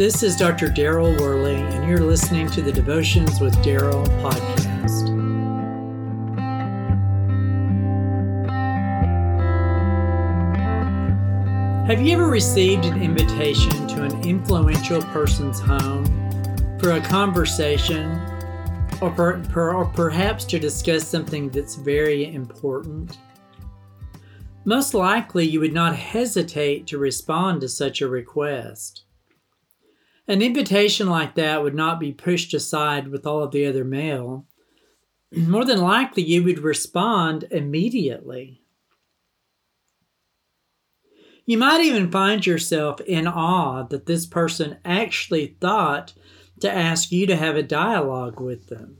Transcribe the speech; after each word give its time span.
This 0.00 0.22
is 0.22 0.34
Dr. 0.34 0.68
Daryl 0.68 1.20
Worley, 1.20 1.56
and 1.56 1.86
you're 1.86 2.00
listening 2.00 2.48
to 2.52 2.62
the 2.62 2.72
Devotions 2.72 3.38
with 3.38 3.54
Daryl 3.56 4.06
podcast. 4.22 5.06
Have 11.86 12.00
you 12.00 12.14
ever 12.14 12.28
received 12.28 12.86
an 12.86 13.02
invitation 13.02 13.86
to 13.88 14.04
an 14.04 14.26
influential 14.26 15.02
person's 15.02 15.60
home 15.60 16.06
for 16.78 16.92
a 16.92 17.00
conversation 17.02 18.10
or, 19.02 19.10
per, 19.10 19.38
per, 19.50 19.74
or 19.74 19.84
perhaps 19.84 20.46
to 20.46 20.58
discuss 20.58 21.06
something 21.06 21.50
that's 21.50 21.74
very 21.74 22.32
important? 22.32 23.18
Most 24.64 24.94
likely, 24.94 25.46
you 25.46 25.60
would 25.60 25.74
not 25.74 25.94
hesitate 25.94 26.86
to 26.86 26.96
respond 26.96 27.60
to 27.60 27.68
such 27.68 28.00
a 28.00 28.08
request. 28.08 29.04
An 30.30 30.42
invitation 30.42 31.08
like 31.08 31.34
that 31.34 31.60
would 31.60 31.74
not 31.74 31.98
be 31.98 32.12
pushed 32.12 32.54
aside 32.54 33.08
with 33.08 33.26
all 33.26 33.42
of 33.42 33.50
the 33.50 33.66
other 33.66 33.82
mail. 33.82 34.46
More 35.36 35.64
than 35.64 35.80
likely, 35.80 36.22
you 36.22 36.44
would 36.44 36.60
respond 36.60 37.48
immediately. 37.50 38.62
You 41.44 41.58
might 41.58 41.80
even 41.80 42.12
find 42.12 42.46
yourself 42.46 43.00
in 43.00 43.26
awe 43.26 43.82
that 43.88 44.06
this 44.06 44.24
person 44.24 44.78
actually 44.84 45.56
thought 45.60 46.12
to 46.60 46.70
ask 46.70 47.10
you 47.10 47.26
to 47.26 47.34
have 47.34 47.56
a 47.56 47.64
dialogue 47.64 48.40
with 48.40 48.68
them. 48.68 48.98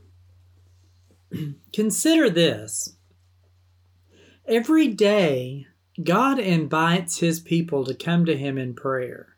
Consider 1.72 2.28
this 2.28 2.96
every 4.48 4.88
day, 4.88 5.68
God 6.02 6.40
invites 6.40 7.18
his 7.18 7.38
people 7.38 7.84
to 7.84 7.94
come 7.94 8.24
to 8.26 8.36
him 8.36 8.58
in 8.58 8.74
prayer. 8.74 9.36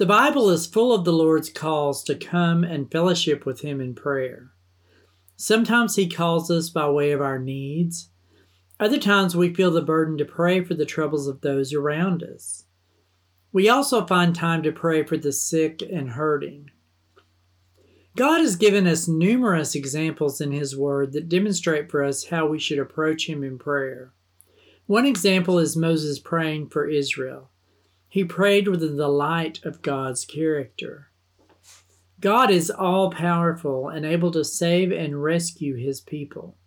The 0.00 0.06
Bible 0.06 0.48
is 0.48 0.66
full 0.66 0.94
of 0.94 1.04
the 1.04 1.12
Lord's 1.12 1.50
calls 1.50 2.02
to 2.04 2.14
come 2.14 2.64
and 2.64 2.90
fellowship 2.90 3.44
with 3.44 3.60
him 3.60 3.82
in 3.82 3.94
prayer. 3.94 4.50
Sometimes 5.36 5.94
he 5.94 6.08
calls 6.08 6.50
us 6.50 6.70
by 6.70 6.88
way 6.88 7.12
of 7.12 7.20
our 7.20 7.38
needs. 7.38 8.08
Other 8.80 8.96
times 8.96 9.36
we 9.36 9.52
feel 9.52 9.70
the 9.70 9.82
burden 9.82 10.16
to 10.16 10.24
pray 10.24 10.64
for 10.64 10.72
the 10.72 10.86
troubles 10.86 11.26
of 11.26 11.42
those 11.42 11.74
around 11.74 12.22
us. 12.22 12.64
We 13.52 13.68
also 13.68 14.06
find 14.06 14.34
time 14.34 14.62
to 14.62 14.72
pray 14.72 15.04
for 15.04 15.18
the 15.18 15.32
sick 15.32 15.82
and 15.82 16.08
hurting. 16.12 16.70
God 18.16 18.40
has 18.40 18.56
given 18.56 18.86
us 18.86 19.06
numerous 19.06 19.74
examples 19.74 20.40
in 20.40 20.50
His 20.50 20.74
Word 20.74 21.12
that 21.12 21.28
demonstrate 21.28 21.90
for 21.90 22.02
us 22.02 22.28
how 22.28 22.46
we 22.46 22.58
should 22.58 22.78
approach 22.78 23.28
Him 23.28 23.44
in 23.44 23.58
prayer. 23.58 24.14
One 24.86 25.04
example 25.04 25.58
is 25.58 25.76
Moses 25.76 26.18
praying 26.18 26.70
for 26.70 26.88
Israel. 26.88 27.50
He 28.10 28.24
prayed 28.24 28.68
within 28.68 28.96
the 28.96 29.08
light 29.08 29.64
of 29.64 29.80
God's 29.80 30.26
character. 30.26 31.10
God 32.20 32.50
is 32.50 32.70
all 32.70 33.10
powerful 33.10 33.88
and 33.88 34.04
able 34.04 34.30
to 34.32 34.44
save 34.44 34.92
and 34.92 35.22
rescue 35.22 35.76
His 35.76 36.02
people. 36.02 36.58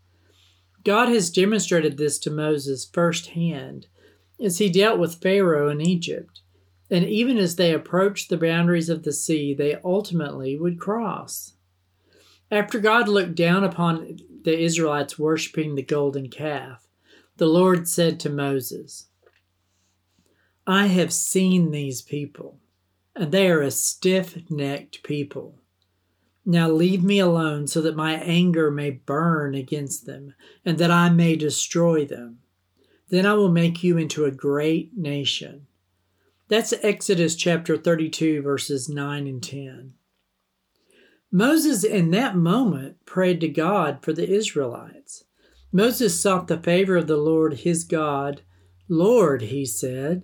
God 0.83 1.09
has 1.09 1.29
demonstrated 1.29 1.97
this 1.97 2.17
to 2.19 2.31
Moses 2.31 2.85
firsthand 2.85 3.87
as 4.43 4.57
he 4.57 4.69
dealt 4.69 4.99
with 4.99 5.21
Pharaoh 5.21 5.69
in 5.69 5.79
Egypt, 5.79 6.41
and 6.89 7.05
even 7.05 7.37
as 7.37 7.55
they 7.55 7.73
approached 7.73 8.29
the 8.29 8.37
boundaries 8.37 8.89
of 8.89 9.03
the 9.03 9.13
sea, 9.13 9.53
they 9.53 9.77
ultimately 9.83 10.57
would 10.57 10.79
cross. 10.79 11.53
After 12.51 12.79
God 12.79 13.07
looked 13.07 13.35
down 13.35 13.63
upon 13.63 14.19
the 14.43 14.59
Israelites 14.59 15.17
worshiping 15.17 15.75
the 15.75 15.83
golden 15.83 16.29
calf, 16.29 16.87
the 17.37 17.47
Lord 17.47 17.87
said 17.87 18.19
to 18.19 18.29
Moses, 18.29 19.07
I 20.65 20.87
have 20.87 21.11
seen 21.11 21.71
these 21.71 22.01
people, 22.01 22.59
and 23.15 23.31
they 23.31 23.49
are 23.49 23.61
a 23.61 23.71
stiff 23.71 24.49
necked 24.49 25.03
people. 25.03 25.59
Now 26.45 26.69
leave 26.69 27.03
me 27.03 27.19
alone 27.19 27.67
so 27.67 27.81
that 27.81 27.95
my 27.95 28.13
anger 28.13 28.71
may 28.71 28.91
burn 28.91 29.55
against 29.55 30.05
them, 30.05 30.33
and 30.63 30.77
that 30.77 30.91
I 30.91 31.09
may 31.09 31.35
destroy 31.35 32.05
them. 32.05 32.39
Then 33.09 33.25
I 33.25 33.33
will 33.33 33.51
make 33.51 33.83
you 33.83 33.97
into 33.97 34.25
a 34.25 34.31
great 34.31 34.97
nation. 34.97 35.67
That's 36.47 36.73
Exodus 36.81 37.35
chapter 37.35 37.77
32, 37.77 38.41
verses 38.41 38.87
9 38.87 39.27
and 39.27 39.43
10. 39.43 39.93
Moses, 41.31 41.83
in 41.83 42.11
that 42.11 42.35
moment, 42.35 43.05
prayed 43.05 43.41
to 43.41 43.47
God 43.47 43.99
for 44.01 44.13
the 44.13 44.29
Israelites. 44.29 45.23
Moses 45.71 46.19
sought 46.19 46.47
the 46.47 46.57
favor 46.57 46.95
of 46.95 47.07
the 47.07 47.17
Lord 47.17 47.55
his 47.55 47.83
God. 47.83 48.41
Lord, 48.87 49.43
he 49.43 49.65
said, 49.65 50.23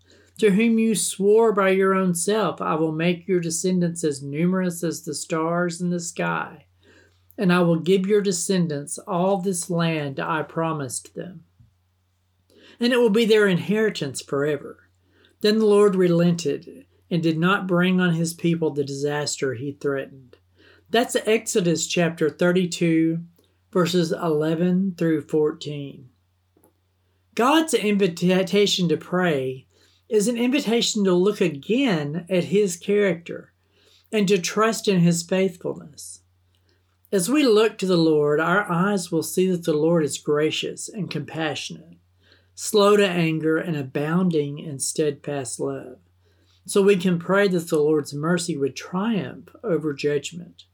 to 0.41 0.49
whom 0.49 0.79
you 0.79 0.95
swore 0.95 1.53
by 1.53 1.69
your 1.69 1.93
own 1.93 2.15
self, 2.15 2.63
I 2.63 2.73
will 2.73 2.91
make 2.91 3.27
your 3.27 3.39
descendants 3.39 4.03
as 4.03 4.23
numerous 4.23 4.83
as 4.83 5.03
the 5.03 5.13
stars 5.13 5.79
in 5.79 5.91
the 5.91 5.99
sky, 5.99 6.65
and 7.37 7.53
I 7.53 7.59
will 7.59 7.75
give 7.75 8.07
your 8.07 8.21
descendants 8.21 8.97
all 8.97 9.37
this 9.37 9.69
land 9.69 10.19
I 10.19 10.41
promised 10.41 11.13
them. 11.13 11.43
And 12.79 12.91
it 12.91 12.97
will 12.97 13.11
be 13.11 13.23
their 13.23 13.47
inheritance 13.47 14.19
forever. 14.19 14.89
Then 15.41 15.59
the 15.59 15.67
Lord 15.67 15.93
relented 15.93 16.87
and 17.11 17.21
did 17.21 17.37
not 17.37 17.67
bring 17.67 18.01
on 18.01 18.15
his 18.15 18.33
people 18.33 18.71
the 18.71 18.83
disaster 18.83 19.53
he 19.53 19.73
threatened. 19.73 20.37
That's 20.89 21.15
Exodus 21.15 21.85
chapter 21.85 22.31
32, 22.31 23.19
verses 23.71 24.11
11 24.11 24.95
through 24.97 25.21
14. 25.21 26.09
God's 27.35 27.75
invitation 27.75 28.89
to 28.89 28.97
pray 28.97 29.67
is 30.11 30.27
an 30.27 30.37
invitation 30.37 31.05
to 31.05 31.13
look 31.13 31.39
again 31.39 32.25
at 32.29 32.43
his 32.43 32.75
character 32.75 33.53
and 34.11 34.27
to 34.27 34.37
trust 34.37 34.89
in 34.89 34.99
his 34.99 35.23
faithfulness. 35.23 36.19
As 37.13 37.29
we 37.29 37.43
look 37.43 37.77
to 37.77 37.85
the 37.85 37.97
Lord, 37.97 38.41
our 38.41 38.69
eyes 38.69 39.09
will 39.09 39.23
see 39.23 39.49
that 39.49 39.63
the 39.63 39.73
Lord 39.73 40.03
is 40.03 40.17
gracious 40.17 40.89
and 40.89 41.09
compassionate, 41.09 41.97
slow 42.55 42.97
to 42.97 43.07
anger, 43.07 43.57
and 43.57 43.77
abounding 43.77 44.59
in 44.59 44.79
steadfast 44.79 45.61
love. 45.61 45.99
So 46.65 46.81
we 46.81 46.97
can 46.97 47.17
pray 47.17 47.47
that 47.47 47.69
the 47.69 47.79
Lord's 47.79 48.13
mercy 48.13 48.57
would 48.57 48.75
triumph 48.75 49.47
over 49.63 49.93
judgment. 49.93 50.65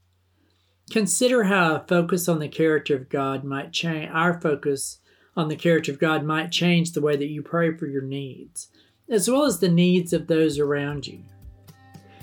Consider 0.90 1.44
how 1.44 1.76
a 1.76 1.84
focus 1.86 2.28
on 2.28 2.40
the 2.40 2.48
character 2.48 2.96
of 2.96 3.08
God 3.08 3.44
might 3.44 3.72
change, 3.72 4.10
our 4.12 4.40
focus 4.40 4.98
on 5.36 5.46
the 5.46 5.54
character 5.54 5.92
of 5.92 6.00
God 6.00 6.24
might 6.24 6.50
change 6.50 6.90
the 6.90 7.00
way 7.00 7.14
that 7.14 7.28
you 7.28 7.40
pray 7.40 7.76
for 7.76 7.86
your 7.86 8.02
needs 8.02 8.68
as 9.10 9.30
well 9.30 9.44
as 9.44 9.58
the 9.58 9.68
needs 9.68 10.12
of 10.12 10.26
those 10.26 10.58
around 10.58 11.06
you. 11.06 11.20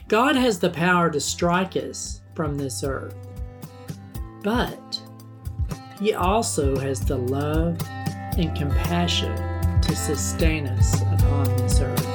God 0.08 0.36
has 0.36 0.60
the 0.60 0.70
power 0.70 1.10
to 1.10 1.20
strike 1.20 1.76
us 1.76 2.22
from 2.36 2.56
this 2.56 2.84
earth, 2.84 3.16
but 4.44 5.02
He 6.00 6.14
also 6.14 6.78
has 6.78 7.00
the 7.00 7.18
love 7.18 7.78
and 8.38 8.56
compassion 8.56 9.36
to 9.82 9.96
sustain 9.96 10.68
us 10.68 11.02
upon 11.02 11.46
this 11.58 11.80
earth. 11.80 12.06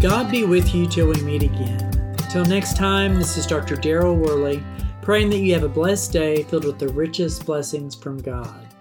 God 0.00 0.30
be 0.30 0.44
with 0.44 0.74
you 0.74 0.86
till 0.86 1.08
we 1.08 1.20
meet 1.22 1.42
again. 1.42 1.93
Till 2.34 2.44
next 2.46 2.76
time, 2.76 3.14
this 3.14 3.36
is 3.36 3.46
Dr. 3.46 3.76
Daryl 3.76 4.16
Worley, 4.16 4.60
praying 5.02 5.30
that 5.30 5.38
you 5.38 5.54
have 5.54 5.62
a 5.62 5.68
blessed 5.68 6.10
day 6.10 6.42
filled 6.42 6.64
with 6.64 6.80
the 6.80 6.88
richest 6.88 7.46
blessings 7.46 7.94
from 7.94 8.18
God. 8.18 8.73